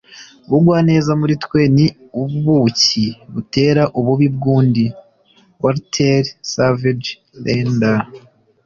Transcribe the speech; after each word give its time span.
ubugwaneza 0.45 1.11
muri 1.21 1.35
twe 1.43 1.61
ni 1.75 1.87
ubuki 2.21 3.05
butera 3.33 3.83
ububi 3.99 4.27
bw'undi.- 4.35 4.85
walter 5.61 6.23
savage 6.51 7.09
landor 7.43 8.01